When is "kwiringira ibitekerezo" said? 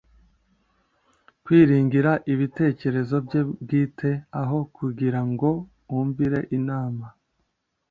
1.43-3.15